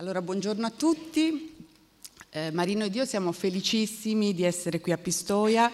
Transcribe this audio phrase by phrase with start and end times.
[0.00, 1.56] Allora, buongiorno a tutti.
[2.30, 5.68] Eh, Marino ed io siamo felicissimi di essere qui a Pistoia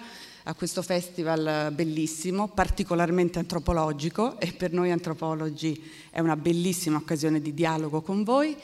[0.44, 5.78] a questo festival bellissimo, particolarmente antropologico e per noi antropologi
[6.08, 8.56] è una bellissima occasione di dialogo con voi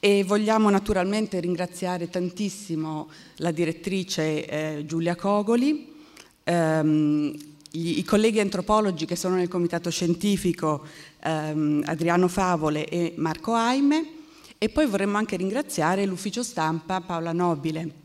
[0.00, 6.02] e vogliamo naturalmente ringraziare tantissimo la direttrice eh, Giulia Cogoli,
[6.42, 7.32] ehm,
[7.70, 10.84] i colleghi antropologi che sono nel comitato scientifico
[11.22, 14.14] ehm, Adriano Favole e Marco Aime
[14.58, 18.04] e poi vorremmo anche ringraziare l'ufficio stampa Paola Nobile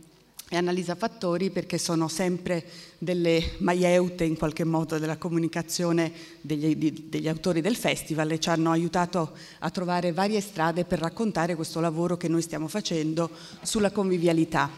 [0.50, 2.66] e Annalisa Fattori perché sono sempre
[2.98, 8.50] delle maieute in qualche modo della comunicazione degli, di, degli, autori del festival e ci
[8.50, 13.30] hanno aiutato a trovare varie strade per raccontare questo lavoro che noi stiamo facendo
[13.62, 14.70] sulla convivialità.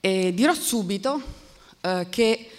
[0.00, 1.22] E dirò subito
[1.80, 2.50] eh, che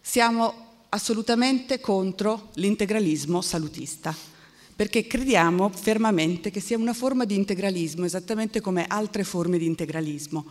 [0.00, 4.30] siamo assolutamente contro l'integralismo salutista
[4.74, 10.46] perché crediamo fermamente che sia una forma di integralismo, esattamente come altre forme di integralismo.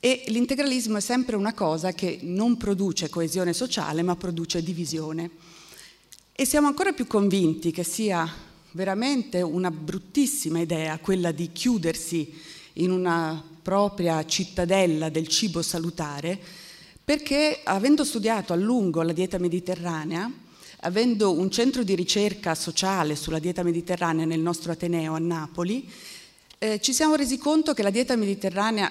[0.00, 5.30] E l'integralismo è sempre una cosa che non produce coesione sociale, ma produce divisione.
[6.32, 8.28] E siamo ancora più convinti che sia
[8.72, 12.34] veramente una bruttissima idea quella di chiudersi
[12.74, 16.36] in una propria cittadella del cibo salutare,
[17.04, 20.30] perché avendo studiato a lungo la dieta mediterranea,
[20.84, 25.88] avendo un centro di ricerca sociale sulla dieta mediterranea nel nostro Ateneo a Napoli,
[26.58, 28.90] eh, ci siamo resi conto che la dieta mediterranea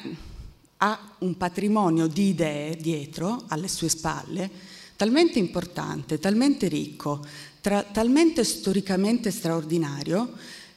[0.78, 4.50] ha un patrimonio di idee dietro, alle sue spalle,
[4.96, 7.26] talmente importante, talmente ricco,
[7.60, 10.34] tra, talmente storicamente straordinario,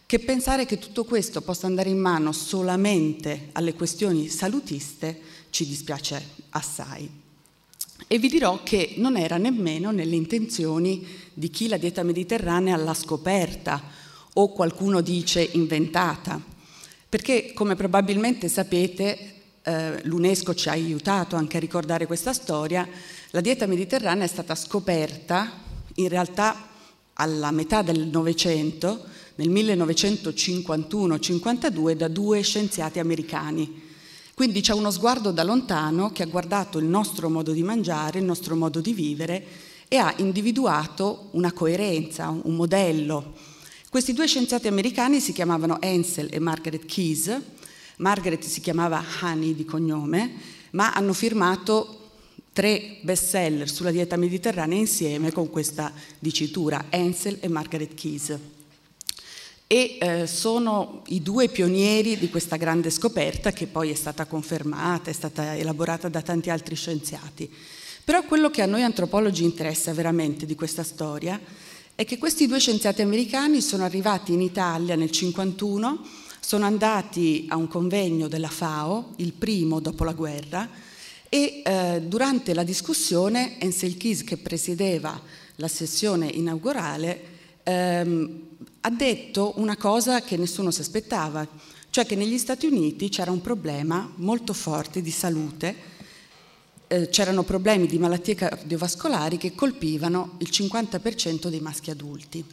[0.07, 6.23] che pensare che tutto questo possa andare in mano solamente alle questioni salutiste ci dispiace
[6.51, 7.24] assai.
[8.15, 12.95] E vi dirò che non era nemmeno nelle intenzioni di chi la dieta mediterranea l'ha
[12.95, 13.83] scoperta
[14.35, 16.41] o qualcuno dice inventata,
[17.09, 19.19] perché come probabilmente sapete
[19.65, 22.89] eh, l'UNESCO ci ha aiutato anche a ricordare questa storia,
[23.31, 25.51] la dieta mediterranea è stata scoperta
[25.95, 26.69] in realtà
[27.15, 33.84] alla metà del Novecento, nel 1951-52, da due scienziati americani
[34.35, 38.25] quindi c'è uno sguardo da lontano che ha guardato il nostro modo di mangiare, il
[38.25, 39.47] nostro modo di vivere
[39.87, 43.35] e ha individuato una coerenza, un modello.
[43.89, 47.41] Questi due scienziati americani si chiamavano Ansel e Margaret Keyes.
[47.99, 50.33] Margaret si chiamava Honey di cognome,
[50.73, 52.11] ma hanno firmato
[52.53, 58.37] tre bestseller sulla dieta mediterranea insieme con questa dicitura, Ansel e Margaret Keyes
[59.67, 65.11] e eh, sono i due pionieri di questa grande scoperta che poi è stata confermata,
[65.11, 67.51] è stata elaborata da tanti altri scienziati.
[68.05, 71.41] Però quello che a noi antropologi interessa veramente di questa storia
[71.95, 76.05] è che questi due scienziati americani sono arrivati in Italia nel 1951,
[76.41, 80.69] sono andati a un convegno della FAO, il primo dopo la guerra,
[81.29, 85.19] e eh, durante la discussione Ansel Keys, che presiedeva
[85.57, 87.23] la sessione inaugurale,
[87.63, 88.41] ehm,
[88.87, 91.47] ha detto una cosa che nessuno si aspettava,
[91.89, 95.75] cioè che negli Stati Uniti c'era un problema molto forte di salute,
[96.89, 102.45] eh, c'erano problemi di malattie cardiovascolari che colpivano il 50% dei maschi adulti.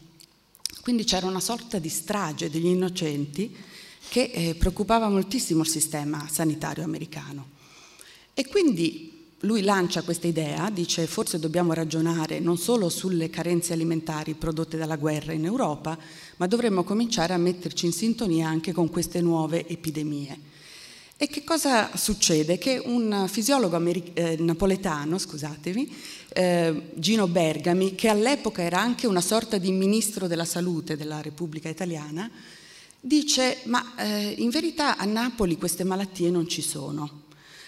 [0.82, 3.54] Quindi c'era una sorta di strage degli innocenti
[4.08, 7.60] che eh, preoccupava moltissimo il sistema sanitario americano.
[8.34, 9.11] E quindi
[9.42, 14.98] lui lancia questa idea, dice forse dobbiamo ragionare non solo sulle carenze alimentari prodotte dalla
[14.98, 15.98] guerra in Europa,
[16.38, 20.50] ma dovremmo cominciare a metterci in sintonia anche con queste nuove epidemie.
[21.18, 22.58] E che cosa succede?
[22.58, 25.96] Che un fisiologo americ- eh, napoletano, scusatemi,
[26.30, 31.70] eh, Gino Bergami, che all'epoca era anche una sorta di ministro della salute della Repubblica
[31.70, 32.30] Italiana,
[33.00, 37.22] dice ma eh, in verità a Napoli queste malattie non ci sono.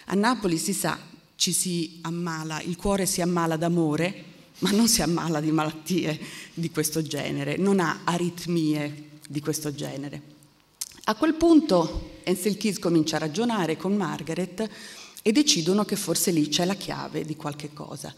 [0.06, 0.98] A Napoli si sa,
[1.44, 4.24] ci si ammala, il cuore si ammala d'amore,
[4.60, 6.18] ma non si ammala di malattie
[6.54, 10.22] di questo genere, non ha aritmie di questo genere.
[11.04, 14.66] A quel punto Ansel Keys comincia a ragionare con Margaret
[15.20, 18.14] e decidono che forse lì c'è la chiave di qualche cosa.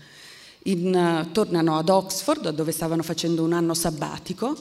[0.67, 4.57] In, tornano ad Oxford dove stavano facendo un anno sabbatico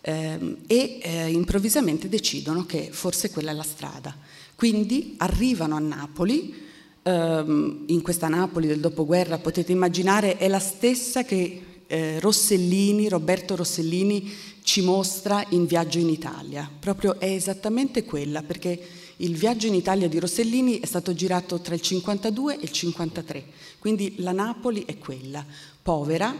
[0.00, 4.16] eh, e eh, improvvisamente decidono che forse quella è la strada.
[4.54, 6.62] Quindi arrivano a Napoli,
[7.04, 13.54] ehm, in questa Napoli del dopoguerra, potete immaginare, è la stessa che eh, Rossellini, Roberto
[13.54, 16.68] Rossellini ci mostra in Viaggio in Italia.
[16.80, 18.80] Proprio è esattamente quella, perché
[19.18, 23.44] il Viaggio in Italia di Rossellini è stato girato tra il 52 e il 53,
[23.78, 25.44] quindi la Napoli è quella,
[25.82, 26.34] povera,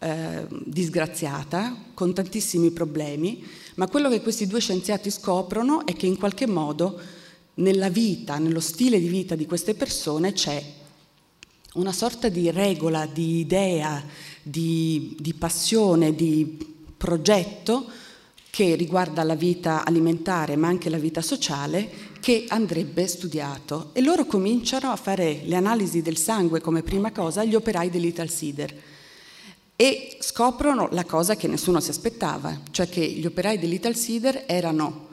[0.00, 3.42] eh, disgraziata, con tantissimi problemi,
[3.76, 6.98] ma quello che questi due scienziati scoprono è che in qualche modo
[7.54, 10.62] nella vita, nello stile di vita di queste persone c'è
[11.74, 14.02] una sorta di regola, di idea,
[14.42, 17.86] di, di passione, di progetto
[18.50, 21.88] che riguarda la vita alimentare ma anche la vita sociale
[22.20, 23.90] che andrebbe studiato.
[23.92, 28.28] E loro cominciano a fare le analisi del sangue come prima cosa agli operai dell'Ital
[28.28, 28.74] Sider
[29.76, 35.08] e scoprono la cosa che nessuno si aspettava, cioè che gli operai dell'Ital Sider erano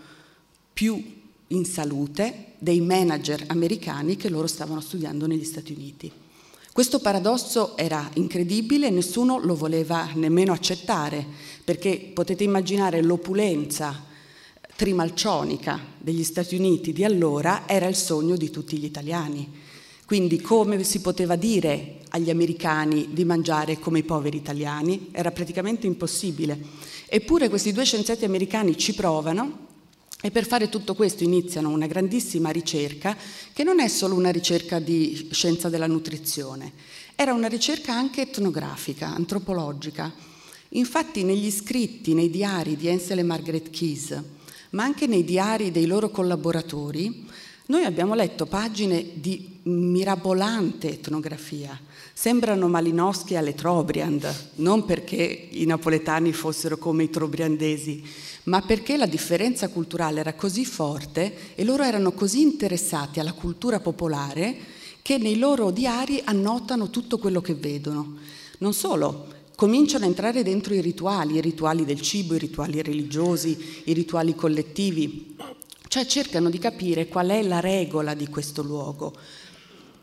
[0.73, 1.16] più
[1.49, 6.11] in salute dei manager americani che loro stavano studiando negli Stati Uniti.
[6.73, 11.25] Questo paradosso era incredibile nessuno lo voleva nemmeno accettare,
[11.63, 14.05] perché potete immaginare l'opulenza
[14.75, 19.49] trimalcionica degli Stati Uniti di allora era il sogno di tutti gli italiani.
[20.05, 25.09] Quindi come si poteva dire agli americani di mangiare come i poveri italiani?
[25.11, 26.57] Era praticamente impossibile.
[27.07, 29.65] Eppure questi due scienziati americani ci provano
[30.19, 33.15] e per fare tutto questo iniziano una grandissima ricerca
[33.53, 36.73] che non è solo una ricerca di scienza della nutrizione,
[37.15, 40.11] era una ricerca anche etnografica, antropologica.
[40.69, 44.21] Infatti negli scritti, nei diari di Ansel e Margaret Keyes,
[44.71, 47.25] ma anche nei diari dei loro collaboratori,
[47.67, 51.79] noi abbiamo letto pagine di mirabolante etnografia.
[52.19, 58.03] Sembrano Malinowski alle Trobriand, non perché i napoletani fossero come i trobriandesi,
[58.45, 63.79] ma perché la differenza culturale era così forte e loro erano così interessati alla cultura
[63.79, 64.57] popolare
[65.03, 68.17] che nei loro diari annotano tutto quello che vedono.
[68.57, 73.83] Non solo, cominciano a entrare dentro i rituali, i rituali del cibo, i rituali religiosi,
[73.83, 75.35] i rituali collettivi,
[75.87, 79.13] cioè cercano di capire qual è la regola di questo luogo.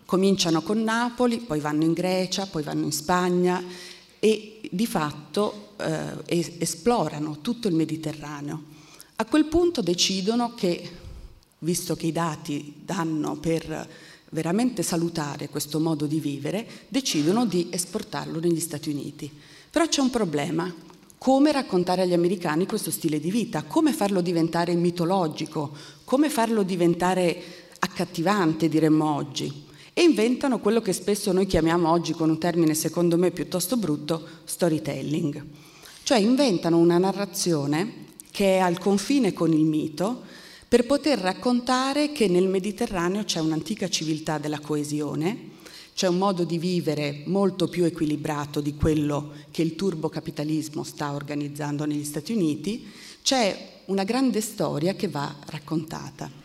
[0.04, 3.62] Cominciano con Napoli, poi vanno in Grecia, poi vanno in Spagna
[4.18, 8.62] e di fatto eh, esplorano tutto il Mediterraneo.
[9.16, 10.90] A quel punto decidono che,
[11.60, 13.88] visto che i dati danno per
[14.30, 19.30] veramente salutare questo modo di vivere, decidono di esportarlo negli Stati Uniti.
[19.70, 20.72] Però c'è un problema,
[21.16, 25.72] come raccontare agli americani questo stile di vita, come farlo diventare mitologico,
[26.04, 27.42] come farlo diventare
[27.78, 29.63] accattivante, diremmo oggi.
[29.96, 34.26] E inventano quello che spesso noi chiamiamo oggi con un termine secondo me piuttosto brutto,
[34.42, 35.40] storytelling.
[36.02, 40.22] Cioè inventano una narrazione che è al confine con il mito
[40.66, 45.50] per poter raccontare che nel Mediterraneo c'è un'antica civiltà della coesione,
[45.94, 51.84] c'è un modo di vivere molto più equilibrato di quello che il turbocapitalismo sta organizzando
[51.84, 52.90] negli Stati Uniti,
[53.22, 56.43] c'è una grande storia che va raccontata.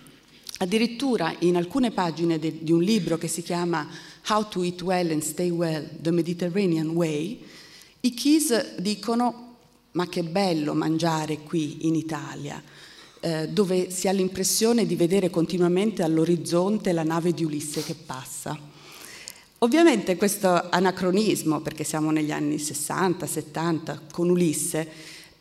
[0.61, 3.87] Addirittura in alcune pagine de, di un libro che si chiama
[4.27, 7.41] How to Eat Well and Stay Well, The Mediterranean Way,
[8.01, 9.55] i Keys dicono
[9.91, 12.61] ma che bello mangiare qui in Italia,
[13.21, 18.57] eh, dove si ha l'impressione di vedere continuamente all'orizzonte la nave di Ulisse che passa.
[19.59, 24.87] Ovviamente questo anacronismo, perché siamo negli anni 60, 70, con Ulisse,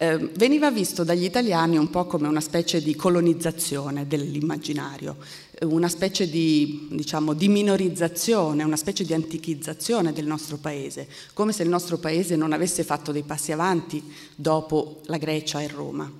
[0.00, 5.16] eh, veniva visto dagli italiani un po' come una specie di colonizzazione dell'immaginario,
[5.50, 11.52] eh, una specie di, diciamo, di minorizzazione, una specie di antichizzazione del nostro paese, come
[11.52, 14.00] se il nostro paese non avesse fatto dei passi avanti
[14.36, 16.10] dopo la Grecia e Roma.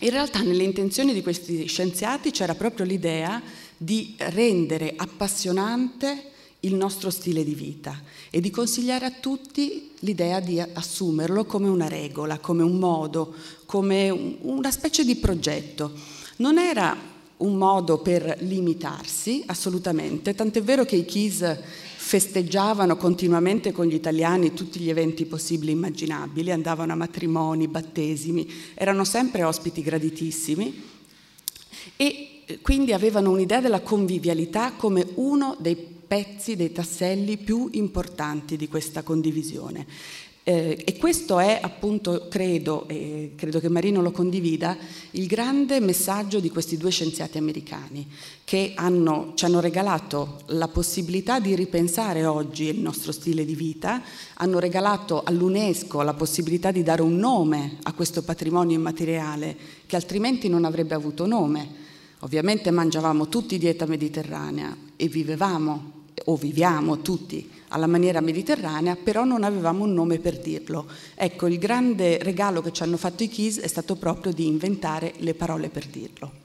[0.00, 3.40] In realtà nelle intenzioni di questi scienziati c'era proprio l'idea
[3.76, 6.32] di rendere appassionante
[6.66, 11.88] il nostro stile di vita e di consigliare a tutti l'idea di assumerlo come una
[11.88, 15.92] regola, come un modo, come una specie di progetto.
[16.36, 21.58] Non era un modo per limitarsi, assolutamente, tant'è vero che i Keys
[22.06, 28.48] festeggiavano continuamente con gli italiani tutti gli eventi possibili e immaginabili, andavano a matrimoni, battesimi,
[28.74, 30.84] erano sempre ospiti graditissimi
[31.96, 38.68] e quindi avevano un'idea della convivialità come uno dei pezzi, dei tasselli più importanti di
[38.68, 39.86] questa condivisione.
[40.48, 44.76] Eh, e questo è appunto, credo, e credo che Marino lo condivida,
[45.10, 48.06] il grande messaggio di questi due scienziati americani
[48.44, 54.00] che hanno, ci hanno regalato la possibilità di ripensare oggi il nostro stile di vita,
[54.34, 60.48] hanno regalato all'UNESCO la possibilità di dare un nome a questo patrimonio immateriale che altrimenti
[60.48, 61.68] non avrebbe avuto nome.
[62.20, 69.44] Ovviamente mangiavamo tutti dieta mediterranea e vivevamo o viviamo tutti alla maniera mediterranea, però non
[69.44, 70.86] avevamo un nome per dirlo.
[71.14, 75.14] Ecco, il grande regalo che ci hanno fatto i Keys è stato proprio di inventare
[75.18, 76.44] le parole per dirlo.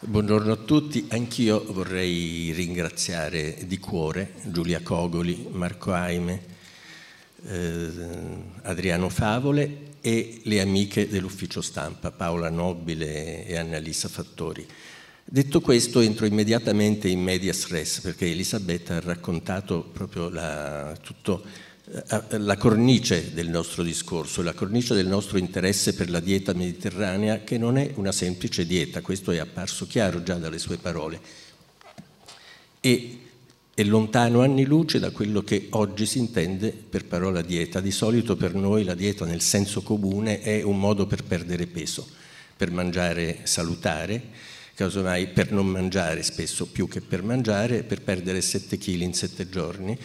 [0.00, 6.56] Buongiorno a tutti, anch'io vorrei ringraziare di cuore Giulia Cogoli, Marco Aime,
[7.46, 7.90] eh,
[8.62, 14.66] Adriano Favole e le amiche dell'ufficio stampa, Paola Nobile e Annalisa Fattori.
[15.24, 21.44] Detto questo entro immediatamente in medias res perché Elisabetta ha raccontato proprio la, tutto
[21.90, 27.44] eh, la cornice del nostro discorso, la cornice del nostro interesse per la dieta mediterranea,
[27.44, 31.20] che non è una semplice dieta, questo è apparso chiaro già dalle sue parole,
[32.80, 33.18] e
[33.78, 37.78] è lontano anni luce da quello che oggi si intende per parola dieta.
[37.78, 42.04] Di solito per noi la dieta nel senso comune è un modo per perdere peso,
[42.56, 44.20] per mangiare salutare,
[44.74, 49.48] casomai per non mangiare spesso più che per mangiare, per perdere 7 kg in 7
[49.48, 49.96] giorni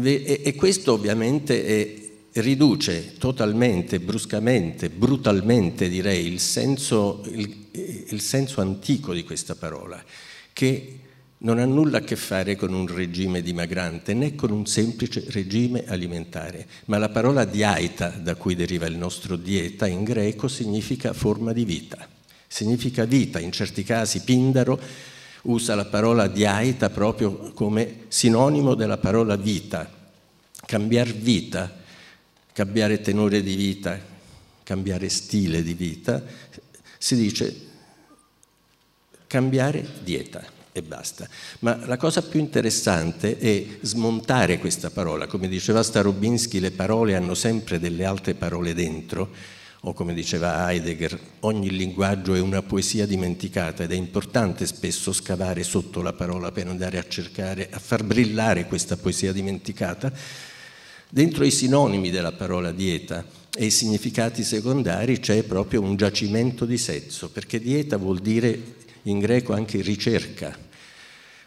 [0.00, 7.70] e, questo ovviamente è, riduce totalmente, bruscamente, brutalmente direi il senso, il,
[8.10, 10.00] il senso antico di questa parola,
[10.52, 11.00] che
[11.44, 15.84] non ha nulla a che fare con un regime dimagrante né con un semplice regime
[15.86, 21.52] alimentare, ma la parola diaita, da cui deriva il nostro dieta in greco, significa forma
[21.52, 22.08] di vita,
[22.46, 24.80] significa vita, in certi casi Pindaro
[25.42, 30.02] usa la parola diaita proprio come sinonimo della parola vita.
[30.64, 31.82] Cambiare vita,
[32.54, 34.00] cambiare tenore di vita,
[34.62, 36.24] cambiare stile di vita,
[36.96, 37.72] si dice
[39.26, 41.28] cambiare dieta e basta.
[41.60, 45.28] Ma la cosa più interessante è smontare questa parola.
[45.28, 49.30] Come diceva Starobinsky, le parole hanno sempre delle altre parole dentro
[49.86, 55.62] o come diceva Heidegger, ogni linguaggio è una poesia dimenticata ed è importante spesso scavare
[55.62, 60.10] sotto la parola per andare a cercare, a far brillare questa poesia dimenticata.
[61.08, 66.78] Dentro i sinonimi della parola dieta e i significati secondari c'è proprio un giacimento di
[66.78, 70.56] senso, perché dieta vuol dire in greco anche ricerca,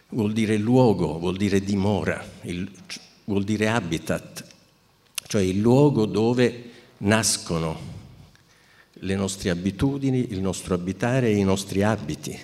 [0.10, 2.70] vuol dire luogo, vuol dire dimora, il,
[3.26, 4.46] vuol dire habitat,
[5.28, 7.96] cioè il luogo dove nascono
[9.02, 12.38] le nostre abitudini, il nostro abitare e i nostri abiti.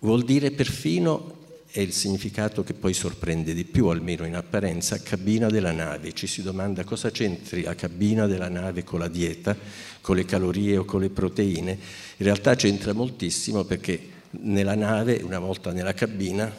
[0.00, 1.37] Vuol dire perfino,
[1.70, 6.12] è il significato che poi sorprende di più, almeno in apparenza, cabina della nave.
[6.12, 9.56] Ci si domanda cosa c'entri la cabina della nave con la dieta,
[10.00, 11.72] con le calorie o con le proteine.
[11.72, 16.50] In realtà c'entra moltissimo perché nella nave, una volta nella cabina,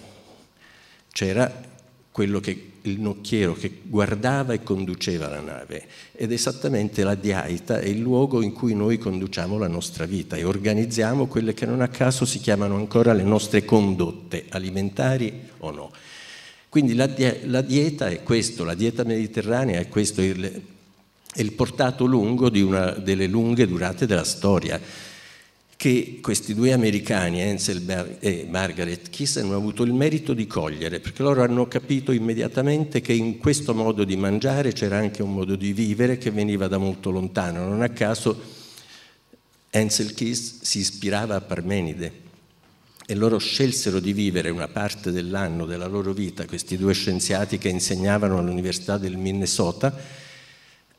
[1.12, 1.69] c'era
[2.20, 7.88] quello che il nocchiero che guardava e conduceva la nave ed esattamente la diaita è
[7.88, 11.88] il luogo in cui noi conduciamo la nostra vita e organizziamo quelle che non a
[11.88, 15.92] caso si chiamano ancora le nostre condotte alimentari o no.
[16.68, 17.10] Quindi la,
[17.46, 20.44] la dieta è questo, la dieta mediterranea è questo, il,
[21.34, 25.08] è il portato lungo una delle lunghe durate della storia
[25.80, 31.24] che questi due americani, Ansel e Margaret Kiss, hanno avuto il merito di cogliere, perché
[31.24, 35.72] loro hanno capito immediatamente che in questo modo di mangiare c'era anche un modo di
[35.72, 37.66] vivere che veniva da molto lontano.
[37.66, 38.42] Non a caso
[39.70, 42.12] Ansel Kiss si ispirava a Parmenide
[43.06, 47.70] e loro scelsero di vivere una parte dell'anno della loro vita, questi due scienziati che
[47.70, 49.96] insegnavano all'Università del Minnesota,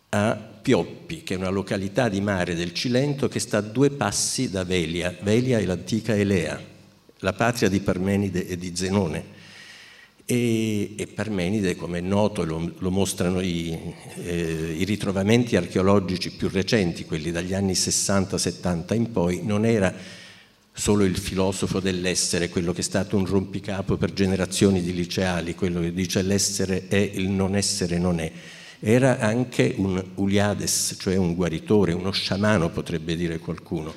[0.08, 4.50] a Pioppi, che è una località di mare del Cilento che sta a due passi
[4.50, 5.16] da Velia.
[5.22, 6.60] Velia è l'antica Elea,
[7.18, 9.38] la patria di Parmenide e di Zenone.
[10.24, 13.76] E, e Parmenide, come è noto, lo, lo mostrano i,
[14.22, 19.92] eh, i, ritrovamenti archeologici più recenti, quelli dagli anni 60-70 in poi, non era
[20.72, 25.80] solo il filosofo dell'essere, quello che è stato un rompicapo per generazioni di liceali, quello
[25.80, 28.30] che dice l'essere è, il non essere non è
[28.80, 33.94] era anche un Uliades, cioè un guaritore, uno sciamano potrebbe dire qualcuno.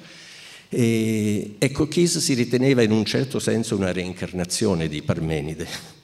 [0.69, 6.01] E, ecco, Kiss si riteneva in un certo senso una reincarnazione di Parmenide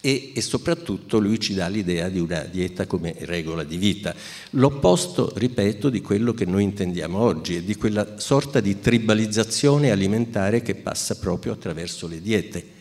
[0.00, 4.14] e, e, soprattutto lui ci dà l'idea di una dieta come regola di vita,
[4.50, 10.62] l'opposto, ripeto, di quello che noi intendiamo oggi e di quella sorta di tribalizzazione alimentare
[10.62, 12.76] che passa proprio attraverso le diete.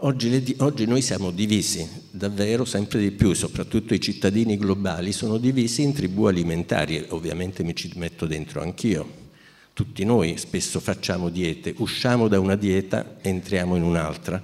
[0.00, 5.80] Oggi, oggi, noi siamo divisi, davvero sempre di più, soprattutto i cittadini globali sono divisi
[5.80, 9.24] in tribù alimentari, ovviamente mi ci metto dentro anch'io.
[9.72, 14.42] Tutti noi spesso facciamo diete, usciamo da una dieta, entriamo in un'altra,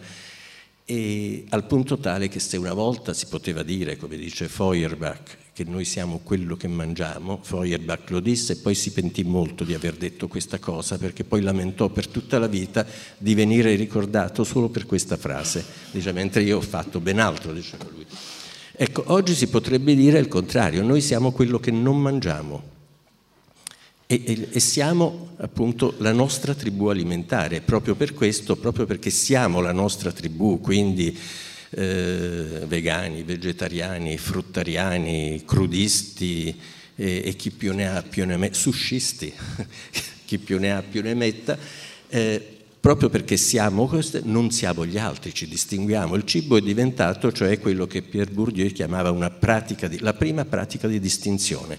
[0.86, 5.64] e al punto tale che se una volta si poteva dire, come dice Feuerbach, che
[5.64, 9.96] noi siamo quello che mangiamo, Feuerbach lo disse e poi si pentì molto di aver
[9.96, 12.86] detto questa cosa perché poi lamentò per tutta la vita
[13.18, 17.84] di venire ricordato solo per questa frase, dice, mentre io ho fatto ben altro, diceva
[17.92, 18.06] lui.
[18.74, 22.70] Ecco, oggi si potrebbe dire il contrario, noi siamo quello che non mangiamo
[24.12, 29.60] e, e, e, siamo appunto la nostra tribù alimentare, proprio per questo, proprio perché siamo
[29.60, 31.16] la nostra tribù, quindi
[31.74, 36.54] eh, vegani, vegetariani, fruttariani, crudisti
[36.96, 39.32] eh, e chi più ne ha più ne metta, suscisti,
[40.24, 41.58] chi più ne ha più ne metta,
[42.08, 46.14] eh, proprio perché siamo queste, non siamo gli altri, ci distinguiamo.
[46.14, 49.10] Il cibo è diventato, cioè, quello che Pierre Bourdieu chiamava
[49.88, 51.78] di, la prima pratica di distinzione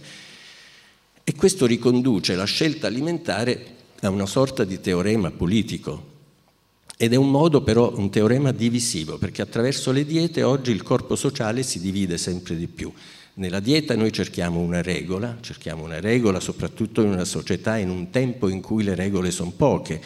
[1.26, 6.12] e questo riconduce la scelta alimentare a una sorta di teorema politico.
[6.96, 11.16] Ed è un modo però, un teorema divisivo, perché attraverso le diete oggi il corpo
[11.16, 12.92] sociale si divide sempre di più.
[13.36, 18.12] Nella dieta noi cerchiamo una regola, cerchiamo una regola soprattutto in una società, in un
[18.12, 20.00] tempo in cui le regole sono poche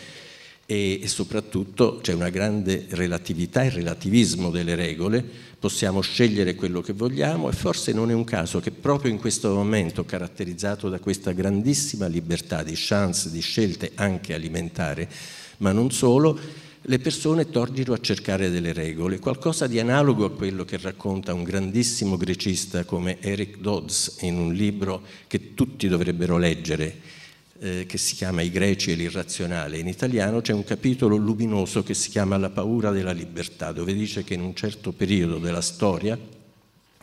[0.65, 5.23] e, soprattutto c'è una grande relatività e relativismo delle regole,
[5.59, 9.53] possiamo scegliere quello che vogliamo e forse non è un caso che proprio in questo
[9.53, 15.05] momento caratterizzato da questa grandissima libertà di chance, di scelte anche alimentari,
[15.57, 16.37] ma non solo,
[16.89, 21.43] le persone tornino a cercare delle regole, qualcosa di analogo a quello che racconta un
[21.43, 26.95] grandissimo grecista come Eric Dodds in un libro che tutti dovrebbero leggere,
[27.59, 29.79] eh, che si chiama I greci e l'irrazionale.
[29.79, 34.23] In italiano c'è un capitolo luminoso che si chiama La paura della libertà, dove dice
[34.23, 36.17] che in un certo periodo della storia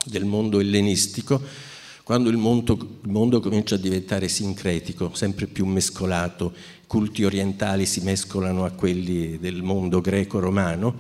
[0.03, 1.43] del mondo ellenistico,
[2.05, 6.53] quando il mondo, il mondo comincia a diventare sincretico, sempre più mescolato,
[6.87, 10.95] culti orientali si mescolano a quelli del mondo greco-romano,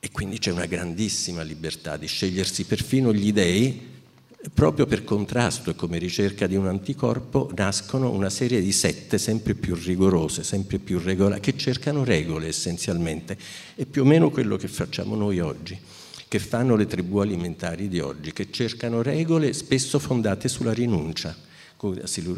[0.00, 3.92] e quindi c'è una grandissima libertà di scegliersi perfino gli dei
[4.52, 9.54] Proprio per contrasto e come ricerca di un anticorpo nascono una serie di sette sempre
[9.54, 13.38] più rigorose, sempre più regolari, che cercano regole essenzialmente.
[13.74, 15.78] È più o meno quello che facciamo noi oggi,
[16.34, 21.32] che fanno le tribù alimentari di oggi, che cercano regole spesso fondate sulla rinuncia,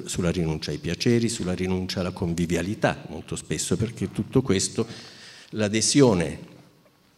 [0.05, 4.87] sulla rinuncia ai piaceri, sulla rinuncia alla convivialità, molto spesso perché tutto questo,
[5.53, 6.41] l'adesione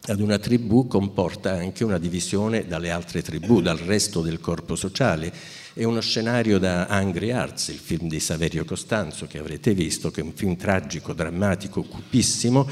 [0.03, 5.33] ad una tribù comporta anche una divisione dalle altre tribù, dal resto del corpo sociale.
[5.73, 10.21] È uno scenario da Angry Arts, il film di Saverio Costanzo che avrete visto, che
[10.21, 12.65] è un film tragico, drammatico, cupissimo,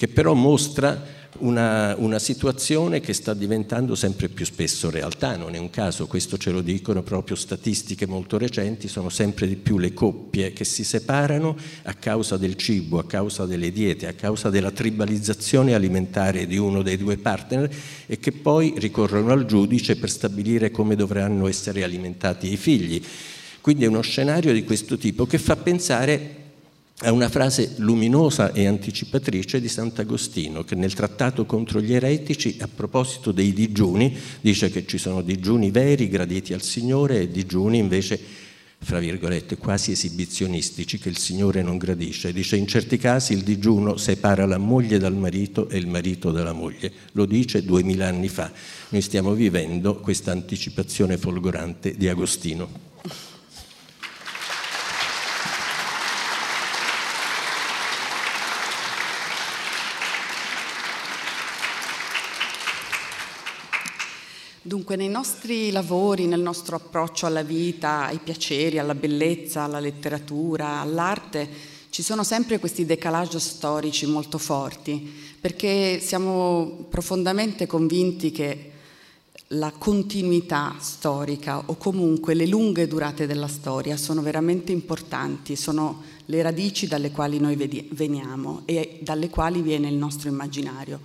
[0.00, 0.98] che però mostra
[1.40, 6.38] una, una, situazione che sta diventando sempre più spesso realtà, non è un caso, questo
[6.38, 10.84] ce lo dicono proprio statistiche molto recenti, sono sempre di più le coppie che si
[10.84, 16.56] separano a causa del cibo, a causa delle diete, a causa della tribalizzazione alimentare di
[16.56, 17.70] uno dei due partner
[18.06, 23.04] e che poi ricorrono al giudice per stabilire come dovranno essere alimentati i figli.
[23.60, 26.39] Quindi è uno scenario di questo tipo che fa pensare
[27.02, 32.68] a una frase luminosa e anticipatrice di Sant'Agostino che nel trattato contro gli eretici a
[32.68, 38.20] proposito dei digiuni dice che ci sono digiuni veri graditi al Signore e digiuni invece
[38.82, 42.32] fra virgolette quasi esibizionistici che il Signore non gradisce.
[42.32, 46.54] Dice in certi casi il digiuno separa la moglie dal marito e il marito dalla
[46.54, 46.90] moglie.
[47.12, 48.50] Lo dice duemila anni fa.
[48.88, 53.29] Noi stiamo vivendo questa anticipazione folgorante di Agostino.
[64.62, 70.80] Dunque, nei nostri lavori, nel nostro approccio alla vita, ai piaceri, alla bellezza, alla letteratura,
[70.80, 71.48] all'arte,
[71.88, 78.70] ci sono sempre questi decalage storici molto forti, perché siamo profondamente convinti che
[79.54, 86.42] la continuità storica o comunque le lunghe durate della storia sono veramente importanti, sono le
[86.42, 87.56] radici dalle quali noi
[87.92, 91.00] veniamo e dalle quali viene il nostro immaginario.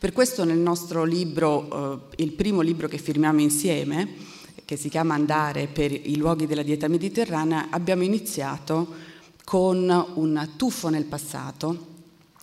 [0.00, 4.08] Per questo nel nostro libro, eh, il primo libro che firmiamo insieme,
[4.64, 8.94] che si chiama Andare per i luoghi della dieta mediterranea, abbiamo iniziato
[9.44, 11.88] con un tuffo nel passato,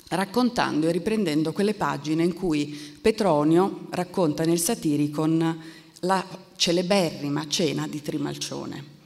[0.10, 2.68] raccontando e riprendendo quelle pagine in cui
[3.02, 5.62] Petronio racconta nel Satiricon
[6.02, 6.24] la
[6.58, 8.97] celeberrima cena di Trimalcione.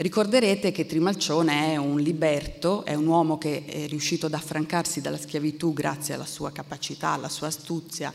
[0.00, 5.18] Ricorderete che Trimalcione è un liberto, è un uomo che è riuscito ad affrancarsi dalla
[5.18, 8.10] schiavitù grazie alla sua capacità, alla sua astuzia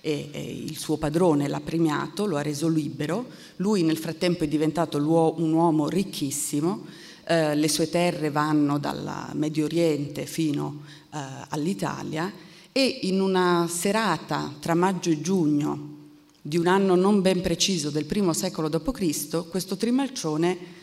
[0.00, 3.26] e, e il suo padrone l'ha premiato, lo ha reso libero.
[3.56, 6.84] Lui nel frattempo è diventato un uomo ricchissimo,
[7.24, 10.80] eh, le sue terre vanno dal Medio Oriente fino
[11.14, 11.18] eh,
[11.50, 12.32] all'Italia
[12.72, 15.94] e in una serata tra maggio e giugno
[16.42, 20.77] di un anno non ben preciso del primo secolo d.C., questo Trimalcione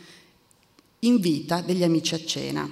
[1.06, 2.68] invita degli amici a cena.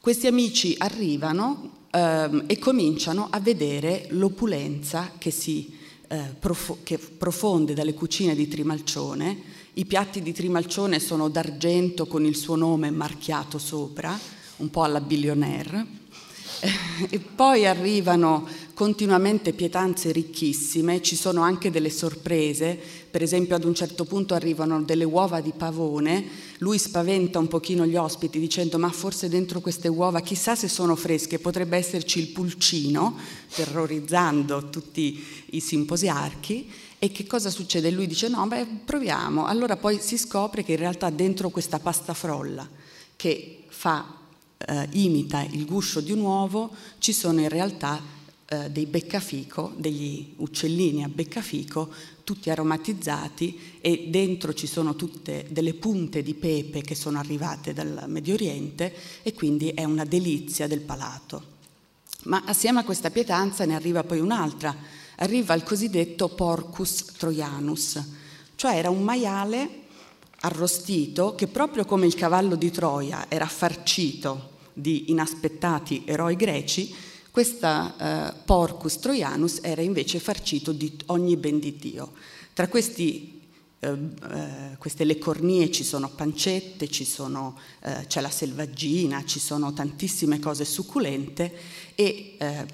[0.00, 5.76] Questi amici arrivano ehm, e cominciano a vedere l'opulenza che si
[6.08, 12.24] eh, prof- che profonde dalle cucine di Trimalcione I piatti di Trimalcione sono d'argento con
[12.24, 14.18] il suo nome marchiato sopra,
[14.56, 15.86] un po' alla billionaire.
[17.10, 22.78] E poi arrivano continuamente pietanze ricchissime, ci sono anche delle sorprese,
[23.10, 26.24] per esempio ad un certo punto arrivano delle uova di pavone,
[26.58, 30.94] lui spaventa un pochino gli ospiti dicendo ma forse dentro queste uova chissà se sono
[30.94, 33.18] fresche, potrebbe esserci il pulcino,
[33.52, 36.70] terrorizzando tutti i simposiarchi.
[37.00, 37.90] E che cosa succede?
[37.90, 39.46] Lui dice no, beh proviamo.
[39.46, 42.64] Allora poi si scopre che in realtà dentro questa pasta frolla
[43.16, 44.18] che fa,
[44.56, 48.17] eh, imita il guscio di un uovo, ci sono in realtà
[48.50, 51.92] eh, dei beccafico, degli uccellini a beccafico,
[52.24, 58.04] tutti aromatizzati e dentro ci sono tutte delle punte di pepe che sono arrivate dal
[58.06, 61.56] Medio Oriente e quindi è una delizia del palato.
[62.24, 64.74] Ma assieme a questa pietanza ne arriva poi un'altra,
[65.16, 68.02] arriva il cosiddetto porcus troianus,
[68.54, 69.82] cioè era un maiale
[70.40, 76.94] arrostito che proprio come il cavallo di Troia era farcito di inaspettati eroi greci,
[77.38, 82.14] questa eh, porcus troianus era invece farcito di ogni ben di Dio.
[82.52, 83.42] Tra questi,
[83.78, 89.38] eh, eh, queste le cornie ci sono pancette, ci sono, eh, c'è la selvaggina, ci
[89.38, 91.54] sono tantissime cose succulente
[91.94, 92.66] e eh,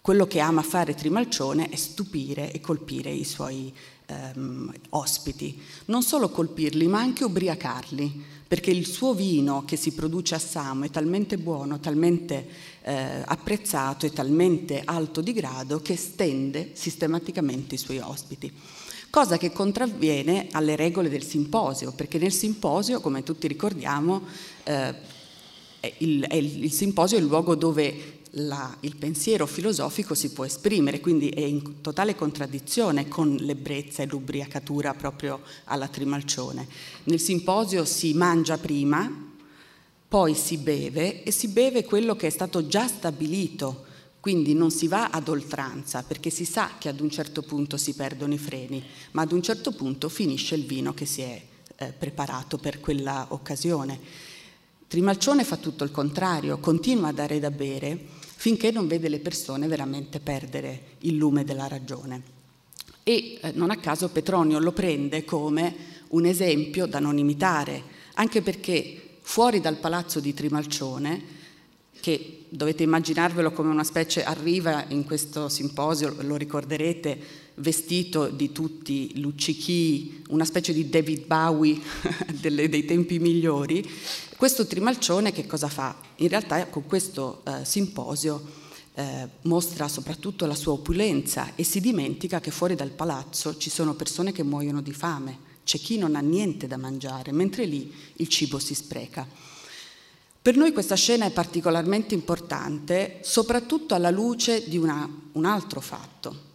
[0.00, 3.72] quello che ama fare Trimalcione è stupire e colpire i suoi
[4.06, 5.56] ehm, ospiti.
[5.84, 10.84] Non solo colpirli, ma anche ubriacarli perché il suo vino che si produce a Samo
[10.84, 12.46] è talmente buono, talmente
[12.84, 18.52] eh, apprezzato e talmente alto di grado che stende sistematicamente i suoi ospiti.
[19.08, 24.22] Cosa che contravviene alle regole del simposio, perché nel simposio, come tutti ricordiamo,
[24.64, 24.94] eh,
[25.98, 31.00] il, il, il simposio è il luogo dove la, il pensiero filosofico si può esprimere,
[31.00, 36.66] quindi è in totale contraddizione con l'ebbrezza e l'ubriacatura proprio alla Trimalcione.
[37.04, 39.32] Nel simposio si mangia prima,
[40.14, 43.84] poi si beve e si beve quello che è stato già stabilito,
[44.20, 47.94] quindi non si va ad oltranza perché si sa che ad un certo punto si
[47.94, 51.42] perdono i freni, ma ad un certo punto finisce il vino che si è
[51.74, 53.98] eh, preparato per quella occasione.
[54.86, 57.98] Trimalcione fa tutto il contrario, continua a dare da bere
[58.36, 62.22] finché non vede le persone veramente perdere il lume della ragione.
[63.02, 65.74] E eh, non a caso Petronio lo prende come
[66.10, 67.82] un esempio da non imitare,
[68.14, 71.42] anche perché fuori dal palazzo di Trimalcione,
[71.98, 79.18] che dovete immaginarvelo come una specie, arriva in questo simposio, lo ricorderete, vestito di tutti
[79.20, 81.80] luccichi, una specie di David Bowie
[82.38, 83.88] delle, dei tempi migliori,
[84.36, 85.96] questo Trimalcione che cosa fa?
[86.16, 88.42] In realtà con questo eh, simposio
[88.94, 93.94] eh, mostra soprattutto la sua opulenza e si dimentica che fuori dal palazzo ci sono
[93.94, 98.28] persone che muoiono di fame, c'è chi non ha niente da mangiare, mentre lì il
[98.28, 99.26] cibo si spreca.
[100.40, 106.52] Per noi questa scena è particolarmente importante, soprattutto alla luce di una, un altro fatto.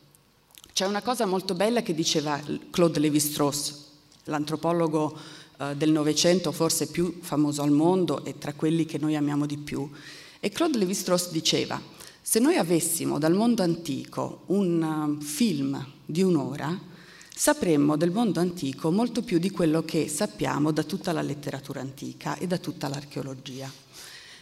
[0.71, 3.73] C'è una cosa molto bella che diceva Claude Lévi-Strauss,
[4.25, 5.17] l'antropologo
[5.57, 9.57] eh, del Novecento forse più famoso al mondo e tra quelli che noi amiamo di
[9.57, 9.89] più.
[10.39, 11.81] E Claude Lévi-Strauss diceva,
[12.21, 16.79] se noi avessimo dal mondo antico un um, film di un'ora,
[17.39, 22.35] sapremmo del mondo antico molto più di quello che sappiamo da tutta la letteratura antica
[22.35, 23.71] e da tutta l'archeologia.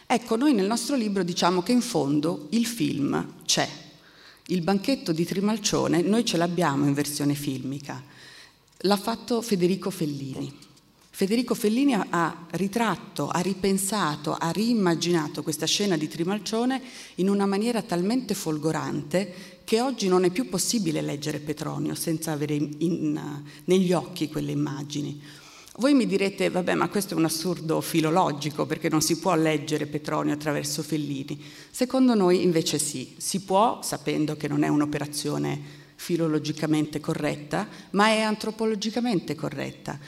[0.04, 3.68] Ecco, noi nel nostro libro diciamo che in fondo il film c'è.
[4.46, 8.02] Il banchetto di Trimalcione noi ce l'abbiamo in versione filmica.
[8.78, 10.52] L'ha fatto Federico Fellini.
[11.18, 16.80] Federico Fellini ha ritratto, ha ripensato, ha riimmaginato questa scena di Trimalcione
[17.16, 22.54] in una maniera talmente folgorante che oggi non è più possibile leggere Petronio senza avere
[22.54, 23.20] in,
[23.64, 25.20] negli occhi quelle immagini.
[25.78, 29.86] Voi mi direte, vabbè, ma questo è un assurdo filologico perché non si può leggere
[29.86, 31.42] Petronio attraverso Fellini.
[31.68, 38.20] Secondo noi invece sì, si può, sapendo che non è un'operazione filologicamente corretta, ma è
[38.20, 39.98] antropologicamente corretta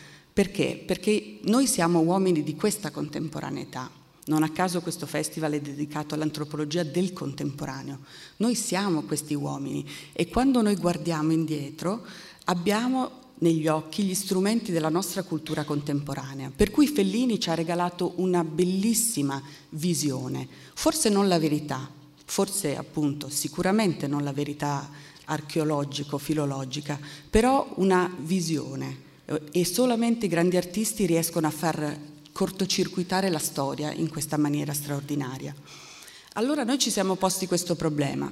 [0.41, 0.83] perché?
[0.87, 3.91] Perché noi siamo uomini di questa contemporaneità.
[4.25, 7.99] Non a caso questo festival è dedicato all'antropologia del contemporaneo.
[8.39, 12.07] Noi siamo questi uomini e quando noi guardiamo indietro
[12.45, 16.51] abbiamo negli occhi gli strumenti della nostra cultura contemporanea.
[16.57, 21.87] Per cui Fellini ci ha regalato una bellissima visione, forse non la verità,
[22.25, 24.89] forse appunto sicuramente non la verità
[25.23, 26.99] archeologico-filologica,
[27.29, 29.09] però una visione
[29.53, 31.99] e solamente i grandi artisti riescono a far
[32.33, 35.55] cortocircuitare la storia in questa maniera straordinaria.
[36.35, 38.31] Allora noi ci siamo posti questo problema.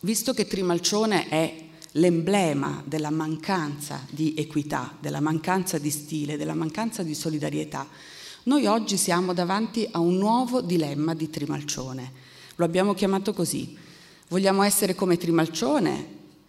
[0.00, 7.02] Visto che Trimalcione è l'emblema della mancanza di equità, della mancanza di stile, della mancanza
[7.02, 7.88] di solidarietà,
[8.44, 12.12] noi oggi siamo davanti a un nuovo dilemma di Trimalcione.
[12.56, 13.76] Lo abbiamo chiamato così.
[14.28, 16.08] Vogliamo essere come Trimalcione,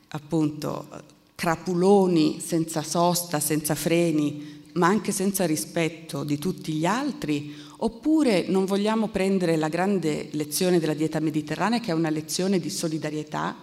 [0.10, 8.45] appunto, crapuloni senza sosta, senza freni, ma anche senza rispetto di tutti gli altri, oppure
[8.47, 13.56] non vogliamo prendere la grande lezione della dieta mediterranea, che è una lezione di solidarietà,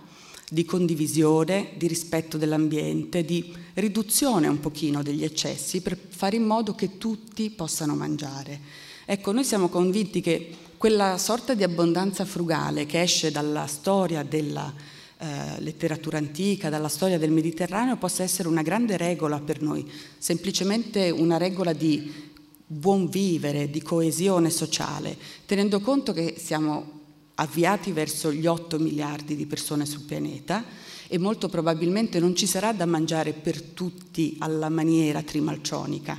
[0.48, 6.76] di condivisione, di rispetto dell'ambiente, di riduzione un pochino degli eccessi per fare in modo
[6.76, 8.60] che tutti possano mangiare.
[9.04, 14.72] Ecco, noi siamo convinti che quella sorta di abbondanza frugale che esce dalla storia della
[15.18, 21.10] eh, letteratura antica, dalla storia del Mediterraneo, possa essere una grande regola per noi, semplicemente
[21.10, 22.32] una regola di
[22.66, 27.00] buon vivere, di coesione sociale, tenendo conto che siamo
[27.36, 30.64] avviati verso gli 8 miliardi di persone sul pianeta
[31.08, 36.18] e molto probabilmente non ci sarà da mangiare per tutti alla maniera trimalcionica.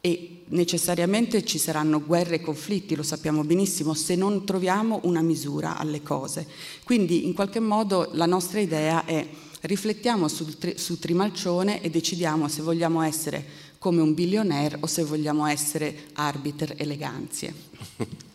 [0.00, 5.76] E necessariamente ci saranno guerre e conflitti, lo sappiamo benissimo, se non troviamo una misura
[5.76, 6.46] alle cose.
[6.84, 9.26] Quindi in qualche modo la nostra idea è
[9.62, 13.44] riflettiamo sul, su Trimalcione e decidiamo se vogliamo essere
[13.78, 17.54] come un billionaire o se vogliamo essere arbiter eleganzie.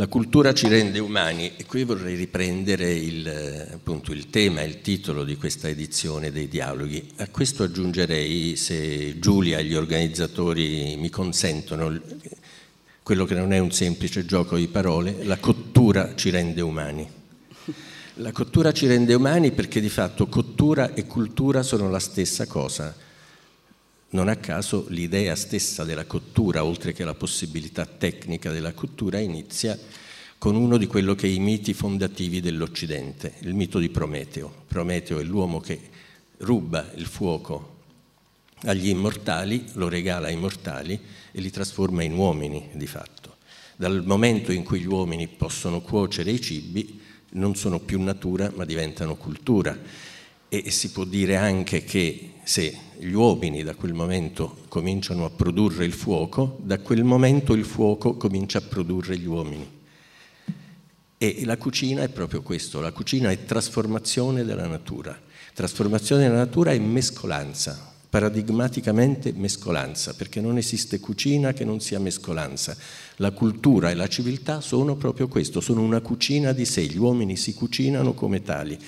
[0.00, 5.24] La cultura ci rende umani e qui vorrei riprendere il, appunto, il, tema, il titolo
[5.24, 7.06] di questa edizione dei dialoghi.
[7.16, 12.00] A questo aggiungerei, se Giulia e gli organizzatori mi consentono,
[13.02, 17.06] quello che non è un semplice gioco di parole, la cottura ci rende umani.
[18.14, 23.08] La cottura ci rende umani perché di fatto cottura e cultura sono la stessa cosa
[24.10, 29.78] non a caso l'idea stessa della cottura, oltre che la possibilità tecnica della cottura, inizia
[30.38, 34.64] con uno di quello che è i miti fondativi dell'Occidente, il mito di Prometeo.
[34.66, 35.78] Prometeo è l'uomo che
[36.38, 37.78] ruba il fuoco
[38.62, 40.98] agli immortali, lo regala ai mortali
[41.30, 43.36] e li trasforma in uomini di fatto.
[43.76, 47.00] Dal momento in cui gli uomini possono cuocere i cibi,
[47.32, 49.78] non sono più natura ma diventano cultura.
[50.48, 55.86] E si può dire anche che se gli uomini da quel momento cominciano a produrre
[55.86, 59.78] il fuoco, da quel momento il fuoco comincia a produrre gli uomini.
[61.16, 65.18] E la cucina è proprio questo, la cucina è trasformazione della natura.
[65.54, 72.76] Trasformazione della natura è mescolanza, paradigmaticamente mescolanza, perché non esiste cucina che non sia mescolanza.
[73.16, 77.36] La cultura e la civiltà sono proprio questo, sono una cucina di sé, gli uomini
[77.36, 78.78] si cucinano come tali.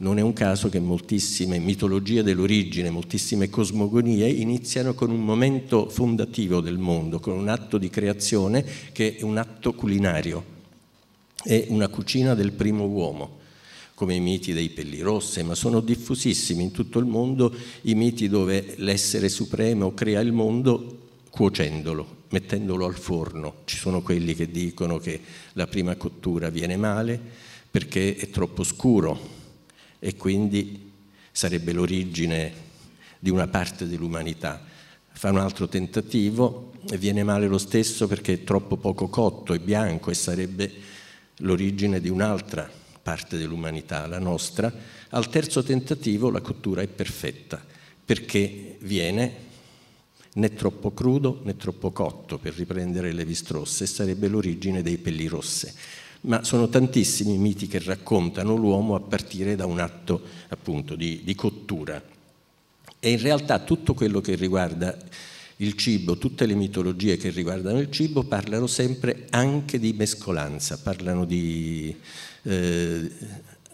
[0.00, 6.60] Non è un caso che moltissime mitologie dell'origine, moltissime cosmogonie iniziano con un momento fondativo
[6.60, 10.44] del mondo, con un atto di creazione che è un atto culinario,
[11.42, 13.38] è una cucina del primo uomo,
[13.94, 18.74] come i miti dei pellirosse, ma sono diffusissimi in tutto il mondo i miti dove
[18.76, 23.62] l'essere supremo crea il mondo cuocendolo, mettendolo al forno.
[23.64, 25.20] Ci sono quelli che dicono che
[25.54, 27.20] la prima cottura viene male
[27.68, 29.37] perché è troppo scuro,
[29.98, 30.90] e quindi
[31.30, 32.52] sarebbe l'origine
[33.18, 34.64] di una parte dell'umanità.
[35.10, 39.58] Fa un altro tentativo e viene male lo stesso perché è troppo poco cotto e
[39.58, 40.72] bianco e sarebbe
[41.38, 42.70] l'origine di un'altra
[43.02, 44.72] parte dell'umanità, la nostra.
[45.10, 47.64] Al terzo tentativo la cottura è perfetta
[48.04, 49.46] perché viene
[50.34, 55.74] né troppo crudo né troppo cotto, per riprendere le Levi-Strauss, e sarebbe l'origine dei pellirosse
[56.22, 61.22] ma sono tantissimi i miti che raccontano l'uomo a partire da un atto appunto di,
[61.24, 62.02] di cottura.
[63.00, 64.96] E in realtà tutto quello che riguarda
[65.60, 71.24] il cibo, tutte le mitologie che riguardano il cibo parlano sempre anche di mescolanza, parlano
[71.24, 71.94] di,
[72.42, 73.10] eh,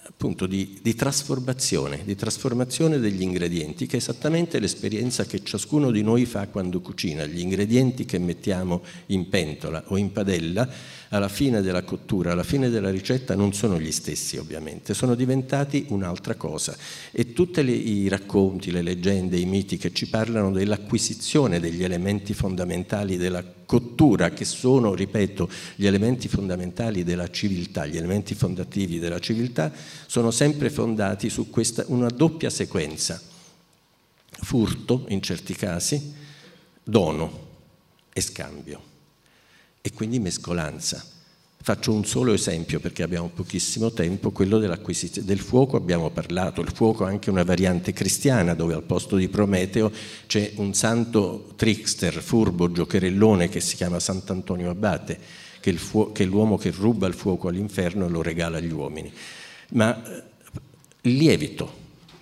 [0.03, 6.03] appunto di, di, trasformazione, di trasformazione degli ingredienti, che è esattamente l'esperienza che ciascuno di
[6.03, 7.27] noi fa quando cucina.
[7.27, 10.67] Gli ingredienti che mettiamo in pentola o in padella
[11.15, 15.87] alla fine della cottura, alla fine della ricetta non sono gli stessi ovviamente, sono diventati
[15.91, 16.77] un'altra cosa.
[17.13, 23.17] E tutti i racconti, le leggende, i miti che ci parlano dell'acquisizione degli elementi fondamentali
[23.17, 29.73] della cottura, che sono, ripeto, gli elementi fondamentali della civiltà, gli elementi fondativi della civiltà,
[30.07, 33.21] sono sempre fondati su questa, una doppia sequenza,
[34.31, 36.13] furto in certi casi,
[36.83, 37.53] dono
[38.13, 38.93] e scambio
[39.87, 41.05] e quindi mescolanza.
[41.61, 47.07] Faccio un solo esempio perché abbiamo pochissimo tempo, quello del fuoco abbiamo parlato, il fuoco
[47.07, 49.93] è anche una variante cristiana dove al posto di Prometeo
[50.27, 55.19] c'è un santo trickster, furbo, giocherellone che si chiama Sant'Antonio Abate,
[55.61, 59.13] che, fu- che è l'uomo che ruba il fuoco all'inferno e lo regala agli uomini.
[59.73, 61.73] Ma il eh, lievito,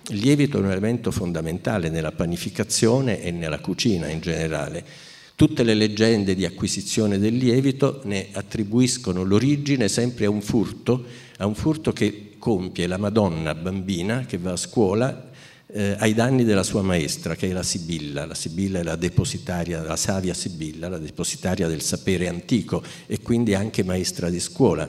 [0.09, 5.73] il lievito è un elemento fondamentale nella panificazione e nella cucina in generale Tutte le
[5.73, 11.03] leggende di acquisizione del lievito ne attribuiscono l'origine sempre a un furto,
[11.37, 15.31] a un furto che compie la Madonna bambina che va a scuola
[15.67, 18.25] eh, ai danni della sua maestra, che è la Sibilla.
[18.25, 23.55] La Sibilla è la depositaria, la savia Sibilla, la depositaria del sapere antico e quindi
[23.55, 24.87] anche maestra di scuola.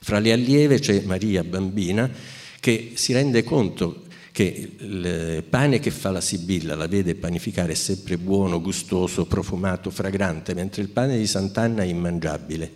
[0.00, 2.10] Fra le allieve c'è Maria bambina
[2.60, 4.03] che si rende conto
[4.34, 9.90] che il pane che fa la Sibilla, la vede panificare, è sempre buono, gustoso, profumato,
[9.90, 12.72] fragrante, mentre il pane di Sant'Anna è immangiabile.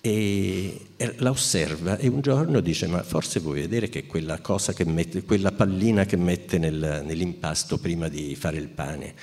[0.00, 4.84] E la osserva e un giorno dice: Ma forse vuoi vedere che quella cosa che
[4.84, 9.14] mette, quella pallina che mette nel, nell'impasto prima di fare il pane.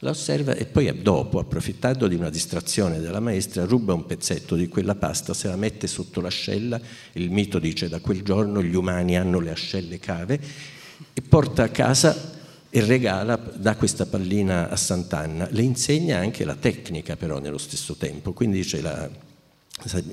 [0.00, 4.68] La osserva e poi dopo, approfittando di una distrazione della maestra, ruba un pezzetto di
[4.68, 6.78] quella pasta, se la mette sotto l'ascella.
[7.12, 10.80] Il mito dice: Da quel giorno gli umani hanno le ascelle cave
[11.14, 12.30] e porta a casa
[12.70, 15.48] e regala, dà questa pallina a Sant'Anna.
[15.50, 19.08] Le insegna anche la tecnica però nello stesso tempo, quindi dice la,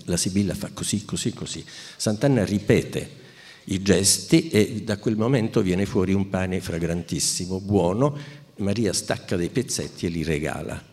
[0.05, 1.63] la Sibilla fa così, così, così.
[1.95, 3.17] Sant'Anna ripete
[3.65, 8.17] i gesti e da quel momento viene fuori un pane fragrantissimo, buono,
[8.57, 10.88] Maria stacca dei pezzetti e li regala.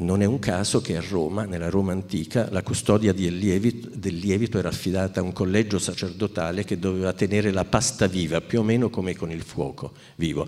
[0.00, 4.16] Non è un caso che a Roma, nella Roma antica, la custodia del lievito, del
[4.16, 8.62] lievito, era affidata a un collegio sacerdotale che doveva tenere la pasta viva, più o
[8.62, 10.46] meno come con il fuoco vivo.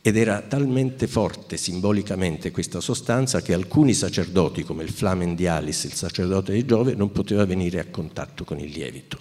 [0.00, 5.88] Ed era talmente forte simbolicamente questa sostanza che alcuni sacerdoti, come il Flamen di Alice,
[5.88, 9.18] il sacerdote di Giove, non poteva venire a contatto con il lievito.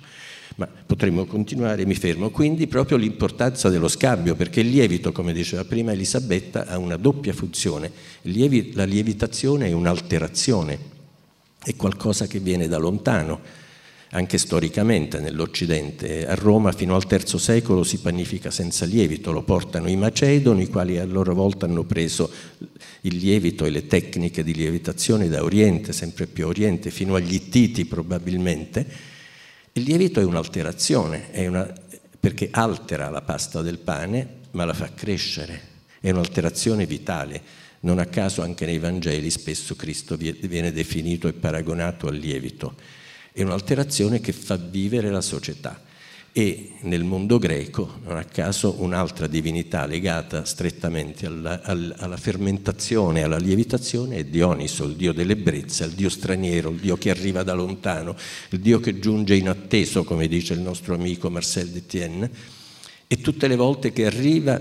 [0.56, 2.30] Ma potremmo continuare, mi fermo.
[2.30, 7.34] Quindi proprio l'importanza dello scambio, perché il lievito, come diceva prima Elisabetta, ha una doppia
[7.34, 7.92] funzione.
[8.22, 10.78] La lievitazione è un'alterazione,
[11.64, 13.40] è qualcosa che viene da lontano,
[14.12, 16.28] anche storicamente nell'Occidente.
[16.28, 20.68] A Roma fino al III secolo si panifica senza lievito, lo portano i macedoni, i
[20.68, 22.30] quali a loro volta hanno preso
[23.02, 27.34] il lievito e le tecniche di lievitazione da Oriente, sempre più a Oriente, fino agli
[27.34, 29.12] Ittiti probabilmente
[29.74, 31.72] il lievito è un'alterazione, è una,
[32.20, 35.62] perché altera la pasta del pane, ma la fa crescere,
[36.00, 37.42] è un'alterazione vitale.
[37.82, 42.76] Non a caso anche nei Vangeli spesso Cristo viene definito e paragonato al lievito.
[43.32, 45.82] È un'alterazione che fa vivere la società
[46.36, 53.38] e nel mondo greco, non a caso, un'altra divinità legata strettamente alla, alla, fermentazione, alla
[53.38, 58.16] lievitazione è Dioniso, il dio dell'ebbrezza, il dio straniero, il dio che arriva da lontano,
[58.50, 62.32] il dio che giunge inatteso, come dice il nostro amico Marcel Detienne,
[63.06, 64.60] e tutte le volte che arriva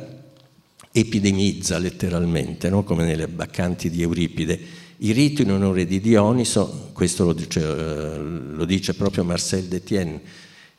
[0.92, 2.84] epidemizza letteralmente, no?
[2.84, 4.60] come nelle baccanti di Euripide.
[4.98, 10.20] I riti in onore di Dioniso, questo lo dice, eh, lo dice proprio Marcel Detienne,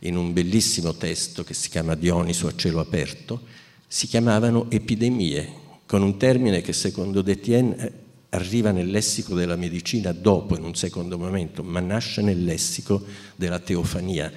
[0.06, 3.42] in un bellissimo testo che si chiama Dioniso a cielo aperto,
[3.88, 7.92] si chiamavano epidemie, con un termine che secondo Detienne eh,
[8.30, 13.04] arriva nel lessico della medicina dopo, in un secondo momento, ma nasce nel lessico
[13.36, 14.32] della teofania.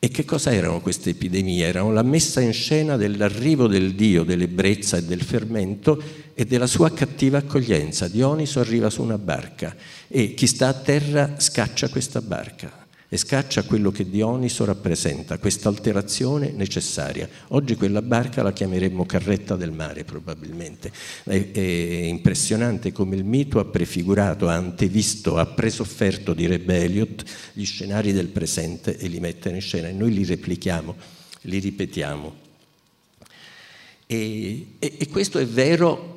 [0.00, 1.66] E che cosa erano queste epidemie?
[1.66, 6.00] Erano la messa in scena dell'arrivo del Dio, dell'ebbrezza e del fermento
[6.34, 8.08] e della sua cattiva accoglienza.
[8.08, 9.74] Dioniso arriva su una barca
[10.06, 15.70] e chi sta a terra scaccia questa barca e scaccia quello che Dioniso rappresenta, questa
[15.70, 17.26] alterazione necessaria.
[17.48, 20.92] Oggi quella barca la chiameremmo carretta del mare probabilmente.
[21.24, 27.64] È, è impressionante come il mito ha prefigurato, ha antevisto, ha presofferto, direbbe Eliot, gli
[27.64, 30.94] scenari del presente e li mette in scena e noi li replichiamo,
[31.42, 32.46] li ripetiamo.
[34.06, 36.16] E, e, e questo è vero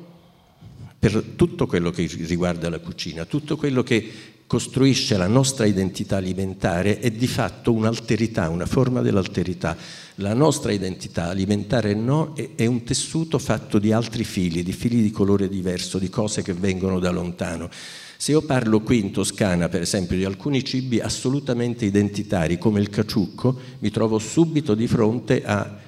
[0.98, 4.08] per tutto quello che riguarda la cucina, tutto quello che
[4.52, 9.74] costruisce la nostra identità alimentare è di fatto un'alterità, una forma dell'alterità.
[10.16, 15.10] La nostra identità alimentare no, è un tessuto fatto di altri fili, di fili di
[15.10, 17.70] colore diverso, di cose che vengono da lontano.
[18.18, 22.90] Se io parlo qui in Toscana, per esempio, di alcuni cibi assolutamente identitari, come il
[22.90, 25.78] caciucco, mi trovo subito di fronte a,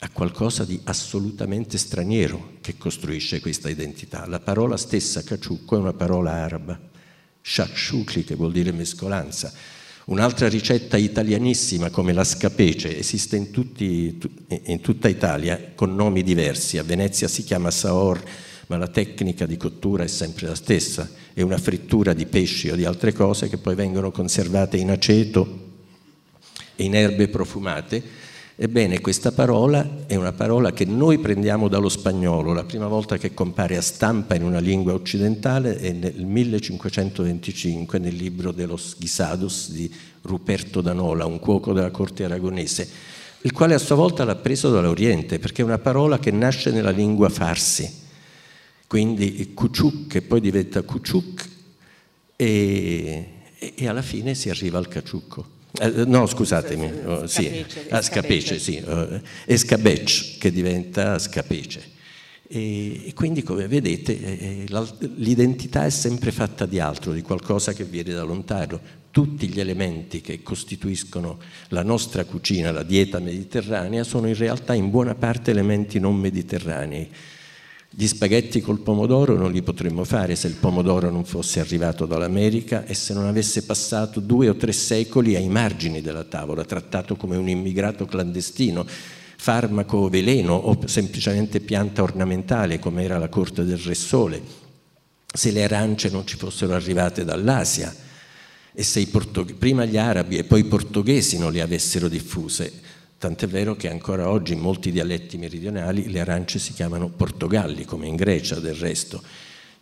[0.00, 4.26] a qualcosa di assolutamente straniero che costruisce questa identità.
[4.26, 6.92] La parola stessa caciucco è una parola araba
[7.44, 9.52] shakshuki, che vuol dire mescolanza.
[10.06, 14.18] Un'altra ricetta italianissima come la scapece esiste in, tutti,
[14.64, 16.78] in, tutta Italia con nomi diversi.
[16.78, 18.22] A Venezia si chiama saor,
[18.66, 21.08] ma la tecnica di cottura è sempre la stessa.
[21.32, 25.72] è una frittura di pesci o di altre cose che poi vengono conservate in aceto
[26.76, 28.02] e in erbe profumate.
[28.56, 32.52] Ebbene, questa parola è una parola che noi prendiamo dallo spagnolo.
[32.52, 38.14] La prima volta che compare a stampa in una lingua occidentale è nel 1525 nel
[38.14, 39.92] libro de los Guisados di
[40.22, 42.88] Ruperto Danola, un cuoco della corte aragonese,
[43.42, 46.90] il quale a sua volta l'ha preso dall'Oriente, perché è una parola che nasce nella
[46.90, 48.02] lingua farsi
[48.86, 51.48] quindi Kuchuk che poi diventa Kuchuk
[52.36, 53.28] e,
[53.58, 55.53] e, alla fine si arriva al caciucco.
[55.80, 61.92] Eh, no, scusatemi, oh, sì, a scapece, sì, uh, e scabeccio che diventa scapece.
[62.46, 64.64] E, quindi come vedete eh,
[65.16, 69.02] l'identità è sempre fatta di altro, di qualcosa che viene da lontano.
[69.10, 74.90] Tutti gli elementi che costituiscono la nostra cucina, la dieta mediterranea, sono in realtà in
[74.90, 77.08] buona parte elementi non mediterranei
[77.96, 82.84] gli spaghetti col pomodoro non li potremmo fare se il pomodoro non fosse arrivato dall'America
[82.86, 87.36] e se non avesse passato due o tre secoli ai margini della tavola, trattato come
[87.36, 88.84] un immigrato clandestino,
[89.36, 94.42] farmaco o veleno o semplicemente pianta ornamentale come era la corte del Re Sole,
[95.32, 97.94] se le arance non ci fossero arrivate dall'Asia
[98.72, 99.06] e se
[99.56, 102.72] prima gli arabi e poi i portoghesi non le avessero diffuse
[103.24, 108.06] Tant'è vero che ancora oggi in molti dialetti meridionali le arance si chiamano portogalli, come
[108.06, 109.22] in Grecia del resto,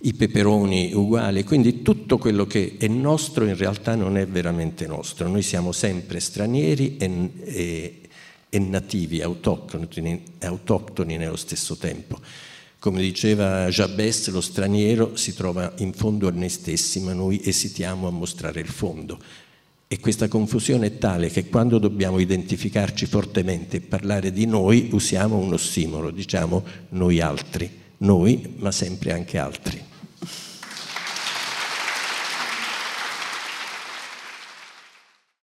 [0.03, 5.27] i peperoni uguali, quindi tutto quello che è nostro in realtà non è veramente nostro,
[5.27, 8.01] noi siamo sempre stranieri e, e,
[8.49, 12.21] e nativi, autoctoni, autoctoni nello stesso tempo.
[12.79, 18.07] Come diceva Jabès, lo straniero si trova in fondo a noi stessi, ma noi esitiamo
[18.07, 19.19] a mostrare il fondo.
[19.93, 25.37] E questa confusione è tale che quando dobbiamo identificarci fortemente e parlare di noi usiamo
[25.37, 29.92] un ossimoro, diciamo noi altri, noi ma sempre anche altri.